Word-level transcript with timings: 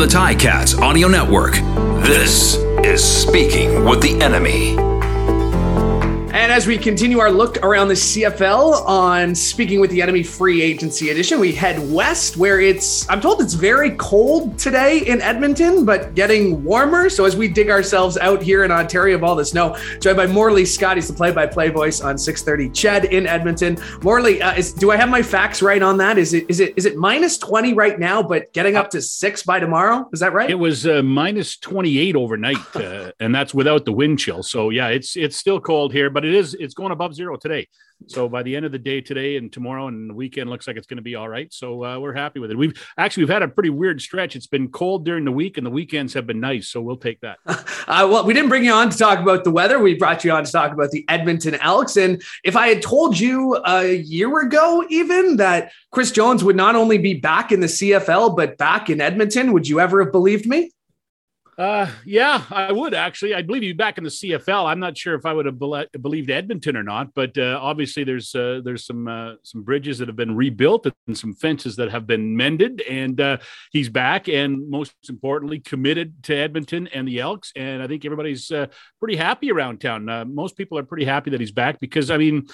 the 0.00 0.06
Ticats 0.06 0.80
Audio 0.80 1.08
Network, 1.08 1.52
this 2.02 2.56
is 2.82 3.04
Speaking 3.04 3.84
with 3.84 4.00
the 4.00 4.18
Enemy. 4.22 4.89
And 6.32 6.52
as 6.52 6.64
we 6.64 6.78
continue 6.78 7.18
our 7.18 7.30
look 7.30 7.56
around 7.64 7.88
the 7.88 7.94
CFL 7.94 8.86
on 8.86 9.34
Speaking 9.34 9.80
with 9.80 9.90
the 9.90 10.00
Enemy 10.00 10.22
Free 10.22 10.62
Agency 10.62 11.10
Edition, 11.10 11.40
we 11.40 11.52
head 11.52 11.78
west 11.90 12.36
where 12.36 12.60
it's, 12.60 13.08
I'm 13.10 13.20
told 13.20 13.40
it's 13.40 13.54
very 13.54 13.90
cold 13.96 14.56
today 14.56 14.98
in 15.00 15.20
Edmonton, 15.22 15.84
but 15.84 16.14
getting 16.14 16.62
warmer. 16.62 17.10
So 17.10 17.24
as 17.24 17.36
we 17.36 17.48
dig 17.48 17.68
ourselves 17.68 18.16
out 18.16 18.42
here 18.42 18.62
in 18.62 18.70
Ontario 18.70 19.16
of 19.16 19.24
all 19.24 19.34
the 19.34 19.44
snow, 19.44 19.76
joined 20.00 20.18
by 20.18 20.28
Morley 20.28 20.64
Scott, 20.64 20.96
he's 20.96 21.08
the 21.08 21.14
play 21.14 21.32
by 21.32 21.48
play 21.48 21.68
voice 21.68 22.00
on 22.00 22.16
630 22.16 22.70
Ched 22.70 23.10
in 23.10 23.26
Edmonton. 23.26 23.76
Morley, 24.02 24.40
uh, 24.40 24.54
is, 24.54 24.72
do 24.72 24.92
I 24.92 24.96
have 24.96 25.08
my 25.08 25.22
facts 25.22 25.62
right 25.62 25.82
on 25.82 25.96
that? 25.96 26.16
Is 26.16 26.32
it, 26.32 26.46
is 26.48 26.60
it, 26.60 26.74
is 26.76 26.86
it 26.86 26.96
minus 26.96 27.38
20 27.38 27.74
right 27.74 27.98
now, 27.98 28.22
but 28.22 28.52
getting 28.52 28.76
up 28.76 28.90
to 28.90 29.02
six 29.02 29.42
by 29.42 29.58
tomorrow? 29.58 30.08
Is 30.12 30.20
that 30.20 30.32
right? 30.32 30.48
It 30.48 30.54
was 30.54 30.86
uh, 30.86 31.02
minus 31.02 31.56
28 31.56 32.14
overnight, 32.14 32.76
uh, 32.76 33.10
and 33.18 33.34
that's 33.34 33.52
without 33.52 33.84
the 33.84 33.92
wind 33.92 34.20
chill. 34.20 34.44
So 34.44 34.70
yeah, 34.70 34.88
it's, 34.88 35.16
it's 35.16 35.36
still 35.36 35.60
cold 35.60 35.92
here, 35.92 36.08
but 36.08 36.19
but 36.20 36.28
it 36.28 36.34
is 36.34 36.52
it's 36.52 36.74
going 36.74 36.92
above 36.92 37.14
zero 37.14 37.38
today. 37.38 37.66
So 38.06 38.28
by 38.28 38.42
the 38.42 38.54
end 38.54 38.66
of 38.66 38.72
the 38.72 38.78
day 38.78 39.00
today 39.00 39.38
and 39.38 39.50
tomorrow 39.50 39.88
and 39.88 40.10
the 40.10 40.14
weekend 40.14 40.50
looks 40.50 40.66
like 40.66 40.76
it's 40.76 40.86
going 40.86 40.98
to 40.98 41.02
be 41.02 41.14
all 41.14 41.30
right. 41.30 41.50
So 41.50 41.82
uh, 41.82 41.98
we're 41.98 42.12
happy 42.12 42.40
with 42.40 42.50
it. 42.50 42.58
We've 42.58 42.74
actually 42.98 43.22
we've 43.22 43.32
had 43.32 43.42
a 43.42 43.48
pretty 43.48 43.70
weird 43.70 44.02
stretch. 44.02 44.36
It's 44.36 44.46
been 44.46 44.68
cold 44.68 45.06
during 45.06 45.24
the 45.24 45.32
week 45.32 45.56
and 45.56 45.66
the 45.66 45.70
weekends 45.70 46.12
have 46.12 46.26
been 46.26 46.40
nice. 46.40 46.68
So 46.68 46.82
we'll 46.82 46.98
take 46.98 47.20
that. 47.20 47.38
uh, 47.46 48.06
well, 48.10 48.26
we 48.26 48.34
didn't 48.34 48.50
bring 48.50 48.66
you 48.66 48.72
on 48.72 48.90
to 48.90 48.98
talk 48.98 49.18
about 49.18 49.44
the 49.44 49.50
weather. 49.50 49.78
We 49.78 49.94
brought 49.94 50.22
you 50.22 50.32
on 50.32 50.44
to 50.44 50.52
talk 50.52 50.72
about 50.72 50.90
the 50.90 51.06
Edmonton 51.08 51.54
Elks. 51.54 51.96
And 51.96 52.22
if 52.44 52.54
I 52.54 52.68
had 52.68 52.82
told 52.82 53.18
you 53.18 53.56
a 53.66 53.94
year 53.96 54.40
ago 54.40 54.84
even 54.90 55.38
that 55.38 55.72
Chris 55.90 56.12
Jones 56.12 56.44
would 56.44 56.56
not 56.56 56.76
only 56.76 56.98
be 56.98 57.14
back 57.14 57.50
in 57.50 57.60
the 57.60 57.66
CFL 57.66 58.36
but 58.36 58.58
back 58.58 58.90
in 58.90 59.00
Edmonton, 59.00 59.54
would 59.54 59.66
you 59.66 59.80
ever 59.80 60.04
have 60.04 60.12
believed 60.12 60.46
me? 60.46 60.70
Uh, 61.60 61.90
yeah, 62.06 62.42
I 62.50 62.72
would 62.72 62.94
actually. 62.94 63.34
I 63.34 63.42
believe 63.42 63.62
you 63.62 63.74
back 63.74 63.98
in 63.98 64.04
the 64.04 64.08
CFL. 64.08 64.64
I'm 64.64 64.80
not 64.80 64.96
sure 64.96 65.14
if 65.14 65.26
I 65.26 65.34
would 65.34 65.44
have 65.44 65.58
be- 65.58 65.98
believed 66.00 66.30
Edmonton 66.30 66.74
or 66.74 66.82
not, 66.82 67.12
but 67.12 67.36
uh, 67.36 67.58
obviously 67.60 68.02
there's 68.02 68.34
uh, 68.34 68.62
there's 68.64 68.86
some 68.86 69.06
uh, 69.06 69.34
some 69.42 69.62
bridges 69.62 69.98
that 69.98 70.08
have 70.08 70.16
been 70.16 70.34
rebuilt 70.34 70.86
and 71.06 71.18
some 71.18 71.34
fences 71.34 71.76
that 71.76 71.90
have 71.90 72.06
been 72.06 72.34
mended, 72.34 72.80
and 72.88 73.20
uh, 73.20 73.36
he's 73.72 73.90
back, 73.90 74.26
and 74.26 74.70
most 74.70 74.94
importantly, 75.10 75.60
committed 75.60 76.22
to 76.22 76.34
Edmonton 76.34 76.86
and 76.94 77.06
the 77.06 77.20
Elks, 77.20 77.52
and 77.54 77.82
I 77.82 77.86
think 77.86 78.06
everybody's 78.06 78.50
uh, 78.50 78.68
pretty 78.98 79.16
happy 79.16 79.52
around 79.52 79.82
town. 79.82 80.06
Most 80.34 80.56
people 80.56 80.78
are 80.78 80.82
pretty 80.82 81.04
happy 81.04 81.28
that 81.28 81.40
he's 81.40 81.52
back 81.52 81.78
because 81.78 82.10
I 82.10 82.16
mean, 82.16 82.46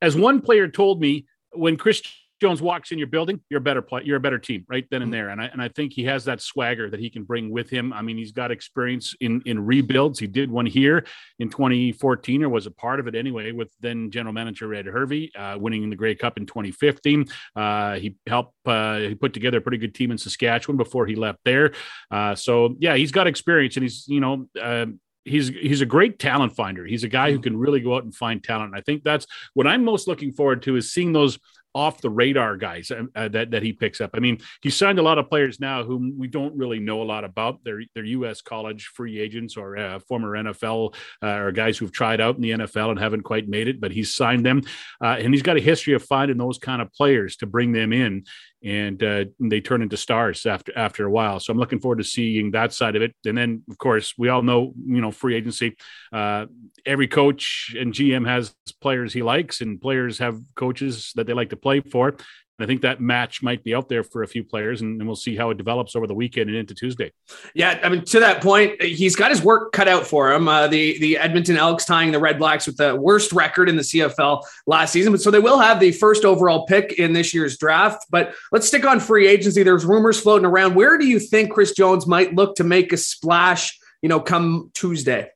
as 0.00 0.14
one 0.14 0.40
player 0.40 0.68
told 0.68 1.00
me 1.00 1.26
when 1.50 1.76
Chris 1.76 2.00
Jones 2.40 2.60
walks 2.60 2.92
in 2.92 2.98
your 2.98 3.06
building, 3.06 3.40
you're 3.48 3.58
a 3.58 3.62
better 3.62 3.82
play, 3.82 4.02
you're 4.04 4.16
a 4.16 4.20
better 4.20 4.38
team 4.38 4.64
right 4.68 4.86
then 4.90 5.02
and 5.02 5.10
mm-hmm. 5.10 5.18
there. 5.18 5.28
And 5.30 5.40
I 5.40 5.46
and 5.46 5.62
I 5.62 5.68
think 5.68 5.92
he 5.92 6.04
has 6.04 6.24
that 6.26 6.40
swagger 6.40 6.90
that 6.90 7.00
he 7.00 7.08
can 7.08 7.24
bring 7.24 7.50
with 7.50 7.70
him. 7.70 7.92
I 7.92 8.02
mean, 8.02 8.16
he's 8.16 8.32
got 8.32 8.50
experience 8.50 9.14
in 9.20 9.42
in 9.46 9.64
rebuilds. 9.64 10.18
He 10.18 10.26
did 10.26 10.50
one 10.50 10.66
here 10.66 11.06
in 11.38 11.48
2014, 11.48 12.42
or 12.42 12.48
was 12.48 12.66
a 12.66 12.70
part 12.70 13.00
of 13.00 13.06
it 13.06 13.14
anyway, 13.14 13.52
with 13.52 13.68
then 13.80 14.10
general 14.10 14.32
manager 14.32 14.74
Ed 14.74 14.86
Hervey, 14.86 15.34
uh, 15.34 15.58
winning 15.58 15.88
the 15.88 15.96
Grey 15.96 16.14
Cup 16.14 16.36
in 16.36 16.46
2015. 16.46 17.26
Uh, 17.54 17.94
he 17.94 18.16
helped 18.26 18.54
uh, 18.66 18.98
he 18.98 19.14
put 19.14 19.32
together 19.32 19.58
a 19.58 19.62
pretty 19.62 19.78
good 19.78 19.94
team 19.94 20.10
in 20.10 20.18
Saskatchewan 20.18 20.76
before 20.76 21.06
he 21.06 21.14
left 21.14 21.38
there. 21.44 21.72
Uh, 22.10 22.34
so 22.34 22.76
yeah, 22.78 22.96
he's 22.96 23.12
got 23.12 23.26
experience, 23.26 23.76
and 23.76 23.82
he's 23.82 24.06
you 24.08 24.20
know 24.20 24.46
um, 24.60 25.00
he's 25.26 25.48
he's 25.48 25.80
a 25.80 25.86
great 25.86 26.18
talent 26.18 26.54
finder. 26.54 26.86
He's 26.86 27.04
a 27.04 27.08
guy 27.08 27.30
who 27.30 27.36
mm-hmm. 27.36 27.42
can 27.42 27.56
really 27.58 27.80
go 27.80 27.96
out 27.96 28.04
and 28.04 28.14
find 28.14 28.42
talent. 28.42 28.72
And 28.72 28.76
I 28.76 28.80
think 28.80 29.04
that's 29.04 29.26
what 29.54 29.66
I'm 29.66 29.84
most 29.84 30.08
looking 30.08 30.32
forward 30.32 30.62
to 30.62 30.76
is 30.76 30.92
seeing 30.92 31.12
those 31.12 31.38
off 31.76 32.00
the 32.00 32.08
radar 32.08 32.56
guys 32.56 32.90
uh, 32.90 33.02
uh, 33.14 33.28
that 33.28 33.50
that 33.50 33.62
he 33.62 33.72
picks 33.72 34.00
up. 34.00 34.10
I 34.14 34.18
mean, 34.18 34.38
he 34.62 34.70
signed 34.70 34.98
a 34.98 35.02
lot 35.02 35.18
of 35.18 35.28
players 35.28 35.60
now 35.60 35.84
whom 35.84 36.14
we 36.18 36.26
don't 36.26 36.56
really 36.56 36.80
know 36.80 37.02
a 37.02 37.04
lot 37.04 37.22
about. 37.22 37.60
They're 37.64 37.82
they're 37.94 38.04
U.S. 38.04 38.40
college 38.40 38.86
free 38.86 39.20
agents 39.20 39.58
or 39.58 39.76
uh, 39.76 39.98
former 40.00 40.32
NFL 40.32 40.94
uh, 41.22 41.26
or 41.26 41.52
guys 41.52 41.76
who've 41.76 41.92
tried 41.92 42.20
out 42.20 42.36
in 42.36 42.40
the 42.40 42.52
NFL 42.52 42.90
and 42.90 42.98
haven't 42.98 43.22
quite 43.22 43.46
made 43.46 43.68
it, 43.68 43.78
but 43.78 43.92
he's 43.92 44.14
signed 44.14 44.46
them, 44.46 44.62
uh, 45.02 45.16
and 45.18 45.34
he's 45.34 45.42
got 45.42 45.58
a 45.58 45.60
history 45.60 45.92
of 45.92 46.02
finding 46.02 46.38
those 46.38 46.58
kind 46.58 46.80
of 46.80 46.90
players 46.94 47.36
to 47.36 47.46
bring 47.46 47.72
them 47.72 47.92
in 47.92 48.24
and 48.66 49.00
uh, 49.00 49.24
they 49.38 49.60
turn 49.60 49.80
into 49.80 49.96
stars 49.96 50.44
after 50.44 50.76
after 50.76 51.06
a 51.06 51.10
while. 51.10 51.38
So 51.38 51.52
I'm 51.52 51.58
looking 51.58 51.78
forward 51.78 51.98
to 51.98 52.04
seeing 52.04 52.50
that 52.50 52.72
side 52.72 52.96
of 52.96 53.02
it. 53.02 53.14
And 53.24 53.38
then, 53.38 53.62
of 53.70 53.78
course, 53.78 54.14
we 54.18 54.28
all 54.28 54.42
know, 54.42 54.72
you 54.84 55.00
know, 55.00 55.12
free 55.12 55.36
agency. 55.36 55.76
Uh, 56.12 56.46
every 56.84 57.06
coach 57.06 57.76
and 57.78 57.94
GM 57.94 58.26
has 58.26 58.54
players 58.80 59.12
he 59.12 59.22
likes, 59.22 59.60
and 59.60 59.80
players 59.80 60.18
have 60.18 60.40
coaches 60.56 61.12
that 61.14 61.28
they 61.28 61.32
like 61.32 61.50
to 61.50 61.56
play 61.56 61.80
for. 61.80 62.16
I 62.58 62.64
think 62.64 62.80
that 62.82 63.00
match 63.00 63.42
might 63.42 63.62
be 63.62 63.74
out 63.74 63.88
there 63.88 64.02
for 64.02 64.22
a 64.22 64.26
few 64.26 64.42
players, 64.42 64.80
and, 64.80 64.98
and, 65.00 65.06
we'll 65.06 65.14
see 65.14 65.36
how 65.36 65.50
it 65.50 65.58
develops 65.58 65.94
over 65.94 66.06
the 66.06 66.14
weekend 66.14 66.48
and 66.48 66.58
into 66.58 66.74
Tuesday. 66.74 67.12
Yeah, 67.54 67.78
I 67.82 67.90
mean, 67.90 68.04
to 68.06 68.20
that 68.20 68.42
point, 68.42 68.80
he's 68.80 69.14
got 69.14 69.30
his 69.30 69.42
work 69.42 69.72
cut 69.72 69.88
out 69.88 70.06
for 70.06 70.32
him. 70.32 70.48
Uh, 70.48 70.66
the 70.66 70.98
the 70.98 71.18
Edmonton 71.18 71.58
Elks 71.58 71.84
tying 71.84 72.12
the 72.12 72.18
Red 72.18 72.38
Blacks 72.38 72.66
with 72.66 72.78
the 72.78 72.96
worst 72.96 73.32
record 73.32 73.68
in 73.68 73.76
the 73.76 73.82
CFL 73.82 74.42
last 74.66 74.92
season, 74.92 75.12
but 75.12 75.20
so 75.20 75.30
they 75.30 75.38
will 75.38 75.58
have 75.58 75.80
the 75.80 75.92
first 75.92 76.24
overall 76.24 76.66
pick 76.66 76.92
in 76.92 77.12
this 77.12 77.34
year's 77.34 77.58
draft. 77.58 78.06
But 78.10 78.34
let's 78.52 78.66
stick 78.66 78.86
on 78.86 79.00
free 79.00 79.28
agency. 79.28 79.62
There's 79.62 79.84
rumors 79.84 80.18
floating 80.18 80.46
around. 80.46 80.74
Where 80.74 80.96
do 80.96 81.06
you 81.06 81.18
think 81.18 81.52
Chris 81.52 81.72
Jones 81.72 82.06
might 82.06 82.34
look 82.34 82.56
to 82.56 82.64
make 82.64 82.92
a 82.92 82.96
splash? 82.96 83.78
You 84.00 84.08
know, 84.08 84.20
come 84.20 84.70
Tuesday. 84.72 85.30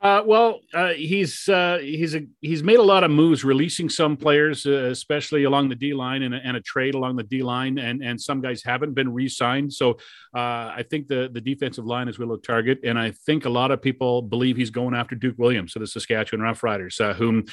Uh, 0.00 0.22
well, 0.24 0.60
uh, 0.72 0.90
he's 0.90 1.48
uh, 1.48 1.78
he's 1.80 2.14
a, 2.14 2.24
he's 2.40 2.62
made 2.62 2.78
a 2.78 2.82
lot 2.82 3.02
of 3.02 3.10
moves, 3.10 3.42
releasing 3.42 3.88
some 3.88 4.16
players, 4.16 4.64
uh, 4.64 4.84
especially 4.90 5.42
along 5.42 5.68
the 5.68 5.74
D 5.74 5.92
line, 5.92 6.22
and, 6.22 6.34
and, 6.34 6.56
a 6.56 6.60
trade 6.60 6.94
along 6.94 7.16
the 7.16 7.24
D 7.24 7.42
line, 7.42 7.78
and 7.78 8.00
and 8.00 8.20
some 8.20 8.40
guys 8.40 8.62
haven't 8.62 8.94
been 8.94 9.12
re-signed. 9.12 9.72
So 9.72 9.98
uh, 10.36 10.70
I 10.76 10.84
think 10.88 11.08
the 11.08 11.28
the 11.32 11.40
defensive 11.40 11.84
line 11.84 12.06
is 12.06 12.16
a 12.16 12.24
real 12.24 12.38
target, 12.38 12.78
and 12.84 12.96
I 12.96 13.10
think 13.10 13.44
a 13.44 13.48
lot 13.48 13.72
of 13.72 13.82
people 13.82 14.22
believe 14.22 14.56
he's 14.56 14.70
going 14.70 14.94
after 14.94 15.16
Duke 15.16 15.34
Williams, 15.36 15.72
so 15.72 15.80
the 15.80 15.86
Saskatchewan 15.88 16.46
Roughriders, 16.46 17.00
uh, 17.00 17.14
whom 17.14 17.46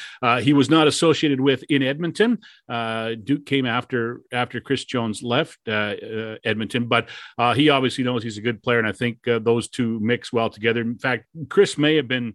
he 0.43 0.53
was 0.53 0.69
not 0.69 0.87
associated 0.87 1.41
with 1.41 1.63
in 1.69 1.81
Edmonton. 1.81 2.37
Duke 3.23 3.47
came 3.47 3.65
after 3.65 4.21
after 4.31 4.61
Chris 4.61 4.85
Jones 4.85 5.23
left 5.23 5.57
Edmonton, 5.67 6.85
but 6.85 7.09
he 7.55 7.69
obviously 7.69 8.03
knows 8.03 8.21
he's 8.21 8.37
a 8.37 8.41
good 8.41 8.61
player, 8.61 8.77
and 8.77 8.87
I 8.87 8.91
think 8.91 9.17
those 9.25 9.67
two 9.67 9.99
mix 9.99 10.31
well 10.31 10.51
together. 10.51 10.81
In 10.81 10.99
fact, 10.99 11.25
Chris 11.49 11.75
may 11.79 11.95
have 11.95 12.07
been 12.07 12.34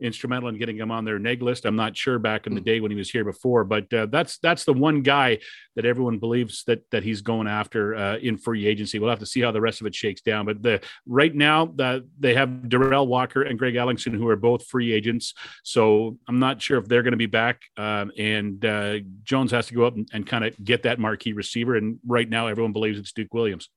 instrumental 0.00 0.48
in 0.48 0.58
getting 0.58 0.76
him 0.76 0.90
on 0.90 1.04
their 1.04 1.18
neg 1.18 1.42
list. 1.42 1.64
I'm 1.64 1.76
not 1.76 1.96
sure 1.96 2.18
back 2.18 2.46
in 2.46 2.54
the 2.54 2.60
hmm. 2.60 2.64
day 2.64 2.80
when 2.80 2.90
he 2.90 2.96
was 2.96 3.10
here 3.10 3.24
before, 3.24 3.64
but 3.64 3.92
uh, 3.92 4.06
that's 4.06 4.38
that's 4.38 4.64
the 4.64 4.72
one 4.72 5.02
guy 5.02 5.38
that 5.74 5.84
everyone 5.84 6.18
believes 6.18 6.64
that 6.64 6.82
that 6.90 7.02
he's 7.02 7.22
going 7.22 7.46
after 7.46 7.94
uh, 7.94 8.16
in 8.16 8.36
free 8.36 8.66
agency. 8.66 8.98
We'll 8.98 9.10
have 9.10 9.18
to 9.20 9.26
see 9.26 9.40
how 9.40 9.52
the 9.52 9.60
rest 9.60 9.80
of 9.80 9.86
it 9.86 9.94
shakes 9.94 10.20
down. 10.20 10.46
But 10.46 10.62
the 10.62 10.80
right 11.06 11.34
now 11.34 11.66
the, 11.66 12.06
they 12.18 12.34
have 12.34 12.48
Derel 12.48 13.06
Walker 13.06 13.42
and 13.42 13.58
Greg 13.58 13.74
Ellingson 13.74 14.14
who 14.14 14.28
are 14.28 14.36
both 14.36 14.66
free 14.66 14.92
agents, 14.92 15.34
so 15.62 16.18
I'm 16.28 16.38
not 16.38 16.60
sure 16.60 16.78
if 16.78 16.86
they're 16.86 17.02
going 17.02 17.12
to 17.12 17.18
be 17.18 17.26
back. 17.26 17.62
Um, 17.76 18.12
and 18.18 18.64
uh, 18.64 18.98
Jones 19.24 19.50
has 19.52 19.66
to 19.68 19.74
go 19.74 19.84
up 19.84 19.94
and, 19.94 20.08
and 20.12 20.26
kind 20.26 20.44
of 20.44 20.54
get 20.62 20.82
that 20.84 20.98
marquee 20.98 21.32
receiver. 21.32 21.76
And 21.76 21.98
right 22.06 22.28
now 22.28 22.46
everyone 22.46 22.72
believes 22.72 22.98
it's 22.98 23.12
Duke 23.12 23.32
Williams. 23.34 23.68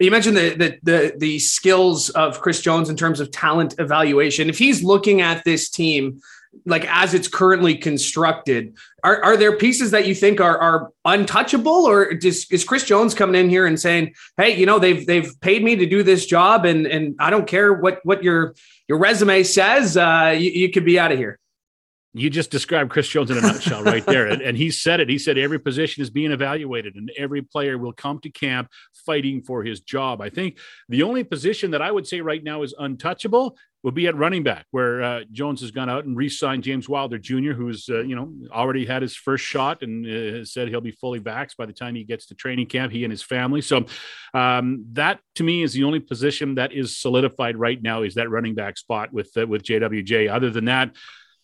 You 0.00 0.10
mentioned 0.10 0.36
the, 0.36 0.54
the 0.54 0.78
the 0.82 1.14
the 1.18 1.38
skills 1.38 2.10
of 2.10 2.40
Chris 2.40 2.60
Jones 2.60 2.88
in 2.88 2.96
terms 2.96 3.20
of 3.20 3.30
talent 3.30 3.74
evaluation. 3.78 4.48
If 4.48 4.58
he's 4.58 4.82
looking 4.82 5.20
at 5.20 5.44
this 5.44 5.67
team 5.70 6.20
like 6.64 6.86
as 6.86 7.14
it's 7.14 7.28
currently 7.28 7.74
constructed 7.74 8.76
are, 9.04 9.22
are 9.22 9.36
there 9.36 9.56
pieces 9.56 9.90
that 9.90 10.06
you 10.06 10.14
think 10.14 10.40
are, 10.40 10.58
are 10.58 10.90
untouchable 11.04 11.86
or 11.86 12.14
just, 12.14 12.52
is 12.52 12.64
chris 12.64 12.84
jones 12.84 13.14
coming 13.14 13.40
in 13.40 13.50
here 13.50 13.66
and 13.66 13.78
saying 13.78 14.12
hey 14.36 14.56
you 14.56 14.66
know 14.66 14.78
they've 14.78 15.06
they've 15.06 15.38
paid 15.40 15.62
me 15.62 15.76
to 15.76 15.86
do 15.86 16.02
this 16.02 16.26
job 16.26 16.64
and 16.64 16.86
and 16.86 17.14
i 17.20 17.30
don't 17.30 17.46
care 17.46 17.72
what 17.72 18.00
what 18.04 18.22
your 18.22 18.54
your 18.88 18.98
resume 18.98 19.42
says 19.42 19.96
uh 19.96 20.34
you, 20.36 20.50
you 20.50 20.70
could 20.70 20.84
be 20.84 20.98
out 20.98 21.12
of 21.12 21.18
here 21.18 21.38
you 22.14 22.30
just 22.30 22.50
described 22.50 22.90
Chris 22.90 23.06
Jones 23.06 23.30
in 23.30 23.36
a 23.36 23.40
nutshell 23.40 23.84
right 23.84 24.04
there. 24.04 24.26
And, 24.26 24.40
and, 24.40 24.56
he 24.56 24.70
said 24.70 24.98
it. 24.98 25.08
He 25.08 25.18
said 25.18 25.36
every 25.36 25.60
position 25.60 26.02
is 26.02 26.10
being 26.10 26.32
evaluated 26.32 26.96
and 26.96 27.12
every 27.16 27.42
player 27.42 27.76
will 27.76 27.92
come 27.92 28.18
to 28.20 28.30
camp 28.30 28.70
fighting 29.06 29.42
for 29.42 29.62
his 29.62 29.80
job. 29.80 30.20
I 30.20 30.30
think 30.30 30.58
the 30.88 31.02
only 31.02 31.22
position 31.22 31.72
that 31.72 31.82
I 31.82 31.90
would 31.90 32.06
say 32.06 32.20
right 32.20 32.42
now 32.42 32.62
is 32.62 32.74
untouchable 32.78 33.56
will 33.82 33.92
be 33.92 34.06
at 34.06 34.16
running 34.16 34.42
back, 34.42 34.66
where 34.70 35.02
uh, 35.02 35.20
Jones 35.30 35.60
has 35.60 35.70
gone 35.70 35.88
out 35.88 36.04
and 36.04 36.16
re-signed 36.16 36.64
James 36.64 36.88
Wilder 36.88 37.18
Jr., 37.18 37.52
who's 37.52 37.88
uh, 37.88 38.02
you 38.02 38.16
know 38.16 38.32
already 38.50 38.84
had 38.84 39.02
his 39.02 39.14
first 39.14 39.44
shot 39.44 39.82
and 39.82 40.06
uh, 40.06 40.44
said 40.44 40.68
he'll 40.68 40.80
be 40.80 40.90
fully 40.90 41.20
vaxxed 41.20 41.56
by 41.56 41.66
the 41.66 41.72
time 41.72 41.94
he 41.94 42.04
gets 42.04 42.26
to 42.26 42.34
training 42.34 42.66
camp. 42.66 42.92
He 42.92 43.04
and 43.04 43.12
his 43.12 43.22
family. 43.22 43.60
So 43.60 43.86
um, 44.34 44.84
that 44.92 45.20
to 45.36 45.44
me 45.44 45.62
is 45.62 45.72
the 45.72 45.84
only 45.84 46.00
position 46.00 46.56
that 46.56 46.72
is 46.72 46.98
solidified 46.98 47.56
right 47.56 47.80
now 47.80 48.02
is 48.02 48.14
that 48.14 48.30
running 48.30 48.54
back 48.54 48.76
spot 48.78 49.12
with 49.12 49.30
uh, 49.36 49.46
with 49.46 49.62
JWJ. 49.62 50.30
Other 50.30 50.50
than 50.50 50.66
that 50.66 50.94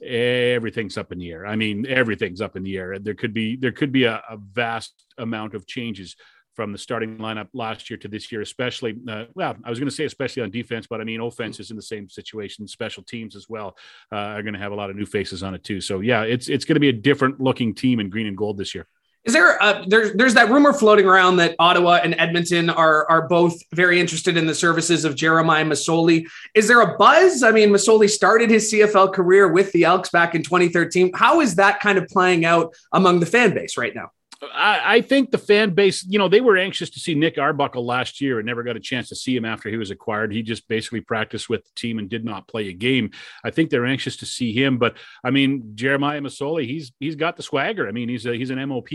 everything's 0.04 0.98
up 0.98 1.12
in 1.12 1.19
the 1.19 1.31
air. 1.31 1.46
I 1.46 1.56
mean, 1.56 1.86
everything's 1.86 2.40
up 2.40 2.56
in 2.56 2.62
the 2.62 2.76
air. 2.76 2.98
There 2.98 3.14
could 3.14 3.32
be 3.32 3.56
there 3.56 3.72
could 3.72 3.92
be 3.92 4.04
a, 4.04 4.22
a 4.28 4.36
vast 4.36 4.92
amount 5.19 5.54
of 5.54 5.66
changes 5.66 6.16
from 6.55 6.73
the 6.73 6.79
starting 6.79 7.19
lineup 7.19 7.49
last 7.53 7.91
year 7.91 7.97
to 7.99 8.09
this 8.09 8.31
year, 8.31 8.41
especially. 8.41 8.97
Uh, 9.09 9.25
well, 9.35 9.56
I 9.65 9.71
was 9.71 9.79
going 9.79 9.89
to 9.89 9.95
say 9.95 10.05
especially 10.05 10.43
on 10.43 10.51
defense, 10.51 10.87
but 10.87 11.01
I 11.01 11.05
mean 11.05 11.21
offense 11.21 11.61
is 11.61 11.71
in 11.71 11.77
the 11.77 11.83
same 11.83 12.09
situation. 12.09 12.67
Special 12.69 13.03
teams 13.03 13.37
as 13.37 13.49
well 13.49 13.77
uh, 14.12 14.17
are 14.17 14.43
going 14.43 14.55
to 14.55 14.61
have 14.61 14.73
a 14.73 14.77
lot 14.77 14.91
of 14.91 14.97
new 14.97 15.06
faces 15.06 15.43
on 15.43 15.55
it 15.55 15.65
too. 15.65 15.81
So 15.81 16.01
yeah, 16.01 16.23
it's 16.23 16.49
it's 16.49 16.65
going 16.65 16.75
to 16.75 16.81
be 16.81 16.89
a 16.89 16.93
different 16.93 17.41
looking 17.41 17.75
team 17.75 18.01
in 18.01 18.09
green 18.09 18.27
and 18.27 18.37
gold 18.37 18.59
this 18.59 18.75
year. 18.75 18.87
Is 19.25 19.33
there 19.33 19.56
a, 19.56 19.83
there's 19.87 20.12
there's 20.12 20.35
that 20.35 20.51
rumor 20.51 20.75
floating 20.75 21.06
around 21.06 21.37
that 21.37 21.56
Ottawa 21.59 22.01
and 22.03 22.15
Edmonton 22.19 22.69
are 22.69 23.11
are 23.11 23.27
both 23.27 23.59
very 23.73 23.99
interested 23.99 24.37
in 24.37 24.47
the 24.47 24.55
services 24.55 25.06
of 25.06 25.17
Jeremiah 25.17 25.65
Masoli. 25.65 26.27
Is 26.55 26.69
there 26.69 26.83
a 26.83 26.97
buzz? 26.99 27.43
I 27.43 27.51
mean, 27.51 27.71
Masoli 27.71 28.11
started 28.11 28.51
his 28.51 28.71
CFL 28.71 29.15
career 29.15 29.49
with 29.49 29.73
the 29.73 29.85
Elks 29.85 30.11
back 30.11 30.35
in 30.35 30.43
2013. 30.43 31.12
How 31.15 31.41
is 31.41 31.55
that 31.55 31.81
kind 31.81 31.97
of 31.97 32.06
playing 32.09 32.45
out 32.45 32.75
among 32.93 33.21
the 33.21 33.27
fan 33.27 33.55
base 33.55 33.79
right 33.79 33.95
now? 33.95 34.11
I, 34.42 34.96
I, 34.96 35.00
think 35.00 35.31
the 35.31 35.38
fan 35.38 35.75
base, 35.75 36.04
you 36.04 36.19
know, 36.19 36.28
they 36.28 36.40
were 36.40 36.56
anxious 36.56 36.90
to 36.90 37.00
see 37.00 37.14
Nick 37.14 37.38
Arbuckle 37.38 37.84
last 37.84 38.20
year 38.20 38.38
and 38.38 38.46
never 38.46 38.62
got 38.62 38.76
a 38.76 38.81
chance 38.81 39.08
to 39.08 39.16
see 39.16 39.36
him 39.36 39.44
after 39.44 39.69
he 39.69 39.76
was 39.76 39.90
acquired. 39.90 40.32
He 40.32 40.42
just 40.42 40.66
basically 40.69 41.00
practiced 41.00 41.48
with 41.48 41.64
the 41.64 41.70
team 41.75 41.98
and 41.98 42.08
did 42.08 42.25
not 42.25 42.48
play 42.48 42.69
a 42.69 42.72
game. 42.72 43.10
I 43.44 43.50
think 43.50 43.70
they're 43.70 43.86
anxious 43.86 44.16
to 44.19 44.26
see 44.26 44.52
him. 44.52 44.78
But 44.78 44.96
I 45.22 45.31
mean, 45.31 45.72
Jeremiah 45.75 46.20
Masoli, 46.20 46.66
he's 46.66 46.92
he's 47.00 47.16
got 47.16 47.36
the 47.36 47.42
swagger. 47.42 47.88
I 47.88 47.92
mean, 47.92 48.08
he's 48.08 48.26
a, 48.26 48.34
he's 48.34 48.50
an 48.50 48.69
MOP 48.69 48.88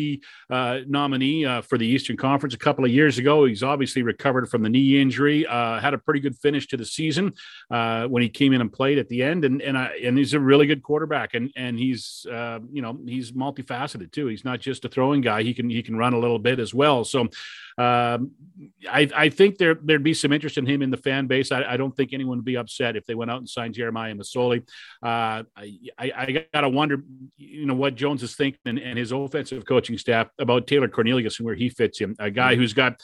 uh, 0.49 0.79
nominee 0.87 1.45
uh, 1.45 1.61
for 1.61 1.77
the 1.77 1.87
Eastern 1.87 2.17
Conference 2.17 2.53
a 2.53 2.59
couple 2.59 2.85
of 2.85 2.91
years 2.91 3.17
ago. 3.17 3.45
He's 3.45 3.63
obviously 3.63 4.01
recovered 4.01 4.49
from 4.49 4.63
the 4.63 4.69
knee 4.69 5.01
injury. 5.01 5.45
Uh, 5.45 5.79
had 5.79 5.93
a 5.93 5.97
pretty 5.97 6.19
good 6.19 6.37
finish 6.37 6.67
to 6.67 6.77
the 6.77 6.85
season 6.85 7.33
uh, 7.71 8.07
when 8.07 8.23
he 8.23 8.29
came 8.29 8.53
in 8.53 8.61
and 8.61 8.71
played 8.71 8.97
at 8.97 9.09
the 9.09 9.23
end. 9.23 9.45
And 9.45 9.61
and 9.61 9.77
I, 9.77 9.91
and 10.03 10.17
he's 10.17 10.33
a 10.33 10.39
really 10.39 10.67
good 10.67 10.83
quarterback. 10.83 11.33
And 11.33 11.51
and 11.55 11.77
he's 11.77 12.25
uh, 12.31 12.59
you 12.71 12.81
know 12.81 12.99
he's 13.05 13.31
multifaceted 13.31 14.11
too. 14.11 14.27
He's 14.27 14.45
not 14.45 14.59
just 14.59 14.85
a 14.85 14.89
throwing 14.89 15.21
guy. 15.21 15.38
He 15.43 15.53
can 15.53 15.69
he 15.69 15.81
can 15.81 15.95
run 15.95 16.13
a 16.13 16.19
little 16.19 16.39
bit 16.39 16.59
as 16.59 16.73
well. 16.73 17.03
So 17.03 17.27
um, 17.79 18.31
I, 18.89 19.09
I 19.15 19.29
think 19.29 19.57
there 19.57 19.75
there'd 19.75 20.03
be 20.03 20.13
some 20.13 20.33
interest 20.33 20.57
in 20.57 20.65
him 20.65 20.81
in 20.81 20.91
the 20.91 20.97
fan 20.97 21.27
base. 21.27 21.51
I, 21.51 21.63
I, 21.63 21.77
don't 21.77 21.95
think 21.95 22.11
anyone 22.11 22.39
would 22.39 22.45
be 22.45 22.57
upset 22.57 22.97
if 22.97 23.05
they 23.05 23.15
went 23.15 23.31
out 23.31 23.37
and 23.37 23.47
signed 23.47 23.73
Jeremiah 23.73 24.13
Masoli. 24.13 24.67
Uh, 25.01 25.43
I, 25.55 25.79
I, 25.97 26.45
gotta 26.53 26.67
wonder, 26.67 27.01
you 27.37 27.65
know, 27.65 27.75
what 27.75 27.95
Jones 27.95 28.21
is 28.21 28.35
thinking 28.35 28.59
and, 28.65 28.79
and 28.79 28.99
his 28.99 29.13
offensive 29.13 29.63
coaching 29.65 29.97
staff 29.97 30.27
about 30.39 30.67
Taylor 30.67 30.89
Cornelius 30.89 31.39
and 31.39 31.45
where 31.45 31.55
he 31.55 31.69
fits 31.69 31.97
him. 31.97 32.15
A 32.19 32.29
guy 32.29 32.55
who's 32.55 32.73
got 32.73 33.01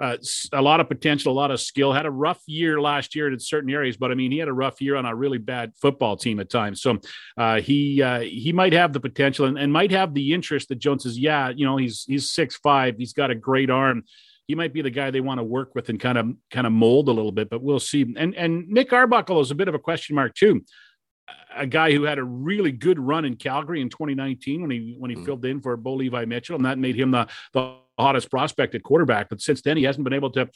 uh, 0.00 0.16
a 0.52 0.62
lot 0.62 0.80
of 0.80 0.88
potential, 0.88 1.32
a 1.32 1.34
lot 1.34 1.50
of 1.50 1.60
skill. 1.60 1.92
Had 1.92 2.06
a 2.06 2.10
rough 2.10 2.42
year 2.46 2.80
last 2.80 3.14
year 3.14 3.32
in 3.32 3.38
certain 3.38 3.70
areas, 3.70 3.96
but 3.96 4.10
I 4.10 4.14
mean, 4.14 4.30
he 4.30 4.38
had 4.38 4.48
a 4.48 4.52
rough 4.52 4.80
year 4.80 4.96
on 4.96 5.04
a 5.04 5.14
really 5.14 5.38
bad 5.38 5.72
football 5.80 6.16
team 6.16 6.40
at 6.40 6.50
times. 6.50 6.82
So 6.82 6.98
uh, 7.36 7.60
he 7.60 8.02
uh, 8.02 8.20
he 8.20 8.52
might 8.52 8.72
have 8.72 8.92
the 8.92 9.00
potential 9.00 9.46
and, 9.46 9.58
and 9.58 9.72
might 9.72 9.90
have 9.90 10.14
the 10.14 10.32
interest 10.32 10.68
that 10.68 10.78
Jones 10.78 11.02
says, 11.02 11.18
yeah, 11.18 11.50
you 11.50 11.66
know, 11.66 11.76
he's 11.76 12.04
he's 12.06 12.30
six 12.30 12.56
five, 12.56 12.96
he's 12.96 13.12
got 13.12 13.30
a 13.30 13.34
great 13.34 13.70
arm. 13.70 14.04
He 14.46 14.54
might 14.54 14.72
be 14.72 14.80
the 14.80 14.90
guy 14.90 15.10
they 15.10 15.20
want 15.20 15.40
to 15.40 15.44
work 15.44 15.74
with 15.74 15.90
and 15.90 16.00
kind 16.00 16.16
of 16.16 16.30
kind 16.50 16.66
of 16.66 16.72
mold 16.72 17.08
a 17.08 17.12
little 17.12 17.32
bit, 17.32 17.50
but 17.50 17.62
we'll 17.62 17.80
see. 17.80 18.14
And 18.16 18.34
and 18.34 18.68
Nick 18.68 18.92
Arbuckle 18.92 19.40
is 19.40 19.50
a 19.50 19.54
bit 19.54 19.68
of 19.68 19.74
a 19.74 19.78
question 19.78 20.16
mark 20.16 20.34
too 20.34 20.62
a 21.54 21.66
guy 21.66 21.92
who 21.92 22.04
had 22.04 22.18
a 22.18 22.24
really 22.24 22.72
good 22.72 22.98
run 22.98 23.24
in 23.24 23.36
Calgary 23.36 23.80
in 23.80 23.88
2019 23.88 24.62
when 24.62 24.70
he 24.70 24.96
when 24.98 25.10
he 25.10 25.16
mm-hmm. 25.16 25.24
filled 25.24 25.44
in 25.44 25.60
for 25.60 25.76
Bo 25.76 25.94
Levi 25.94 26.24
Mitchell, 26.24 26.56
and 26.56 26.64
that 26.64 26.78
made 26.78 26.96
him 26.96 27.10
the 27.10 27.26
the 27.52 27.78
hottest 27.98 28.30
prospect 28.30 28.74
at 28.74 28.82
quarterback. 28.82 29.28
But 29.28 29.40
since 29.40 29.60
then, 29.60 29.76
he 29.76 29.82
hasn't 29.82 30.04
been 30.04 30.12
able 30.12 30.30
to 30.30 30.48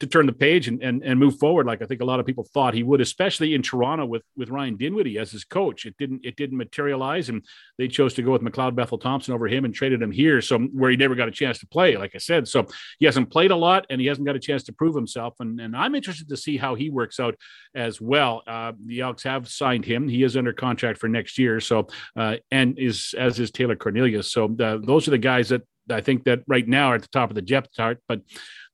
to 0.00 0.06
turn 0.06 0.24
the 0.24 0.32
page 0.32 0.66
and, 0.66 0.82
and, 0.82 1.02
and 1.02 1.20
move 1.20 1.38
forward 1.38 1.66
like 1.66 1.82
I 1.82 1.84
think 1.84 2.00
a 2.00 2.06
lot 2.06 2.20
of 2.20 2.26
people 2.26 2.44
thought 2.44 2.72
he 2.72 2.82
would, 2.82 3.02
especially 3.02 3.54
in 3.54 3.62
Toronto 3.62 4.06
with 4.06 4.22
with 4.36 4.48
Ryan 4.48 4.76
Dinwiddie 4.76 5.18
as 5.18 5.30
his 5.30 5.44
coach. 5.44 5.86
It 5.86 5.96
didn't 5.98 6.24
it 6.24 6.36
didn't 6.36 6.56
materialize, 6.56 7.28
and 7.28 7.44
they 7.78 7.88
chose 7.88 8.14
to 8.14 8.22
go 8.22 8.32
with 8.32 8.42
McLeod 8.42 8.74
Bethel 8.74 8.98
Thompson 8.98 9.34
over 9.34 9.46
him 9.46 9.64
and 9.64 9.74
traded 9.74 10.00
him 10.00 10.10
here, 10.10 10.40
so 10.40 10.58
where 10.58 10.90
he 10.90 10.96
never 10.96 11.14
got 11.14 11.28
a 11.28 11.32
chance 11.32 11.58
to 11.60 11.66
play. 11.66 11.96
Like 11.96 12.12
I 12.14 12.18
said, 12.18 12.48
so 12.48 12.66
he 12.98 13.06
hasn't 13.06 13.30
played 13.30 13.50
a 13.50 13.56
lot 13.56 13.86
and 13.90 14.00
he 14.00 14.06
hasn't 14.06 14.26
got 14.26 14.36
a 14.36 14.40
chance 14.40 14.62
to 14.64 14.72
prove 14.72 14.94
himself. 14.94 15.34
And 15.40 15.60
and 15.60 15.76
I'm 15.76 15.94
interested 15.94 16.28
to 16.28 16.36
see 16.36 16.56
how 16.56 16.74
he 16.74 16.90
works 16.90 17.20
out 17.20 17.36
as 17.74 18.00
well. 18.00 18.42
Uh, 18.46 18.72
the 18.86 19.00
Elks 19.00 19.22
have 19.24 19.48
signed 19.48 19.84
him; 19.84 20.08
he 20.08 20.22
is 20.22 20.36
under 20.40 20.52
contract 20.52 20.98
for 20.98 21.08
next 21.08 21.38
year. 21.38 21.60
So 21.60 21.86
uh, 22.16 22.36
and 22.50 22.76
is 22.78 23.14
as 23.16 23.38
is 23.38 23.52
Taylor 23.52 23.76
Cornelius. 23.76 24.32
So 24.32 24.44
uh, 24.60 24.78
those 24.82 25.06
are 25.06 25.12
the 25.12 25.18
guys 25.18 25.50
that 25.50 25.62
I 25.88 26.00
think 26.00 26.24
that 26.24 26.40
right 26.48 26.66
now 26.66 26.88
are 26.88 26.96
at 26.96 27.02
the 27.02 27.08
top 27.08 27.30
of 27.30 27.34
the 27.36 27.42
depth 27.42 27.72
chart, 27.72 27.98
but 28.08 28.22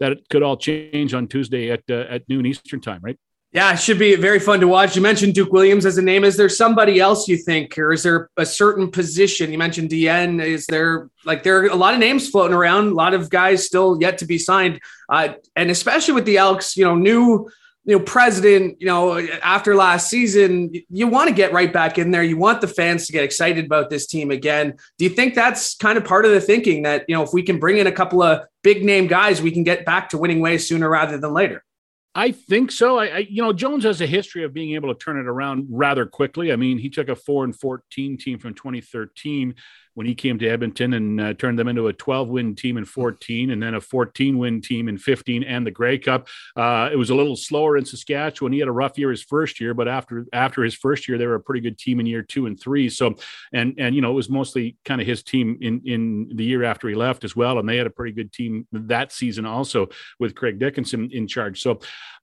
that 0.00 0.18
could 0.30 0.42
all 0.42 0.56
change 0.56 1.14
on 1.14 1.28
Tuesday 1.28 1.70
at 1.70 1.82
uh, 1.90 2.04
at 2.08 2.28
noon 2.28 2.46
Eastern 2.46 2.80
time, 2.80 3.00
right? 3.02 3.18
Yeah, 3.52 3.72
it 3.72 3.80
should 3.80 3.98
be 3.98 4.16
very 4.16 4.38
fun 4.38 4.60
to 4.60 4.68
watch. 4.68 4.96
You 4.96 5.02
mentioned 5.02 5.34
Duke 5.34 5.52
Williams 5.52 5.86
as 5.86 5.96
a 5.96 6.02
name. 6.02 6.24
Is 6.24 6.36
there 6.36 6.48
somebody 6.48 7.00
else 7.00 7.26
you 7.26 7.38
think, 7.38 7.78
or 7.78 7.92
is 7.92 8.02
there 8.02 8.28
a 8.36 8.44
certain 8.44 8.90
position? 8.90 9.50
You 9.50 9.56
mentioned 9.56 9.88
DN. 9.88 10.44
Is 10.44 10.66
there 10.66 11.08
like 11.24 11.42
there 11.42 11.62
are 11.62 11.66
a 11.66 11.74
lot 11.74 11.94
of 11.94 12.00
names 12.00 12.28
floating 12.28 12.54
around, 12.54 12.88
a 12.88 12.94
lot 12.94 13.14
of 13.14 13.30
guys 13.30 13.64
still 13.64 13.96
yet 14.00 14.18
to 14.18 14.26
be 14.26 14.36
signed, 14.36 14.80
uh, 15.08 15.28
and 15.54 15.70
especially 15.70 16.14
with 16.14 16.26
the 16.26 16.36
Elks, 16.36 16.76
you 16.76 16.84
know, 16.84 16.96
new 16.96 17.48
you 17.86 17.96
know, 17.96 18.04
president, 18.04 18.76
you 18.80 18.86
know, 18.86 19.16
after 19.42 19.76
last 19.76 20.10
season, 20.10 20.72
you 20.90 21.06
want 21.06 21.28
to 21.28 21.34
get 21.34 21.52
right 21.52 21.72
back 21.72 21.98
in 21.98 22.10
there. 22.10 22.24
You 22.24 22.36
want 22.36 22.60
the 22.60 22.66
fans 22.66 23.06
to 23.06 23.12
get 23.12 23.22
excited 23.22 23.64
about 23.64 23.90
this 23.90 24.08
team 24.08 24.32
again. 24.32 24.74
Do 24.98 25.04
you 25.04 25.10
think 25.10 25.36
that's 25.36 25.76
kind 25.76 25.96
of 25.96 26.04
part 26.04 26.24
of 26.24 26.32
the 26.32 26.40
thinking 26.40 26.82
that, 26.82 27.04
you 27.06 27.14
know, 27.14 27.22
if 27.22 27.32
we 27.32 27.44
can 27.44 27.60
bring 27.60 27.78
in 27.78 27.86
a 27.86 27.92
couple 27.92 28.22
of 28.22 28.44
big 28.64 28.84
name 28.84 29.06
guys, 29.06 29.40
we 29.40 29.52
can 29.52 29.62
get 29.62 29.86
back 29.86 30.08
to 30.08 30.18
winning 30.18 30.40
ways 30.40 30.66
sooner 30.66 30.90
rather 30.90 31.16
than 31.16 31.32
later? 31.32 31.62
I 32.12 32.32
think 32.32 32.72
so. 32.72 32.98
I, 32.98 33.06
I, 33.06 33.18
you 33.18 33.40
know, 33.40 33.52
Jones 33.52 33.84
has 33.84 34.00
a 34.00 34.06
history 34.06 34.42
of 34.42 34.52
being 34.52 34.74
able 34.74 34.92
to 34.92 34.98
turn 34.98 35.16
it 35.18 35.28
around 35.28 35.68
rather 35.70 36.06
quickly. 36.06 36.50
I 36.50 36.56
mean, 36.56 36.78
he 36.78 36.90
took 36.90 37.08
a 37.08 37.14
four 37.14 37.44
and 37.44 37.54
14 37.54 38.18
team 38.18 38.40
from 38.40 38.54
2013 38.54 39.54
when 39.96 40.06
he 40.06 40.14
came 40.14 40.38
to 40.38 40.46
Edmonton 40.46 40.92
and 40.92 41.20
uh, 41.20 41.32
turned 41.32 41.58
them 41.58 41.68
into 41.68 41.86
a 41.86 41.92
12 41.92 42.28
win 42.28 42.54
team 42.54 42.76
in 42.76 42.84
14 42.84 43.50
and 43.50 43.62
then 43.62 43.74
a 43.74 43.80
14 43.80 44.36
win 44.36 44.60
team 44.60 44.88
in 44.88 44.98
15 44.98 45.42
and 45.42 45.66
the 45.66 45.70
Grey 45.70 45.98
Cup. 45.98 46.28
Uh, 46.54 46.90
it 46.92 46.96
was 46.96 47.08
a 47.08 47.14
little 47.14 47.34
slower 47.34 47.78
in 47.78 47.84
Saskatchewan. 47.86 48.52
He 48.52 48.58
had 48.58 48.68
a 48.68 48.72
rough 48.72 48.98
year 48.98 49.10
his 49.10 49.22
first 49.22 49.58
year, 49.58 49.72
but 49.72 49.88
after 49.88 50.26
after 50.34 50.62
his 50.62 50.74
first 50.74 51.08
year, 51.08 51.16
they 51.16 51.26
were 51.26 51.36
a 51.36 51.40
pretty 51.40 51.62
good 51.62 51.78
team 51.78 51.98
in 51.98 52.04
year 52.04 52.22
two 52.22 52.44
and 52.44 52.60
three. 52.60 52.90
So, 52.90 53.14
and 53.54 53.74
and 53.78 53.94
you 53.94 54.02
know, 54.02 54.10
it 54.10 54.14
was 54.14 54.28
mostly 54.28 54.76
kind 54.84 55.00
of 55.00 55.06
his 55.06 55.22
team 55.22 55.56
in 55.62 55.80
in 55.86 56.30
the 56.34 56.44
year 56.44 56.62
after 56.62 56.88
he 56.88 56.94
left 56.94 57.24
as 57.24 57.34
well, 57.34 57.58
and 57.58 57.66
they 57.66 57.78
had 57.78 57.86
a 57.86 57.90
pretty 57.90 58.12
good 58.12 58.32
team 58.32 58.66
that 58.72 59.12
season 59.12 59.46
also 59.46 59.88
with 60.20 60.34
Craig 60.34 60.58
Dickenson 60.58 61.10
in 61.10 61.26
charge. 61.26 61.62
So. 61.62 61.80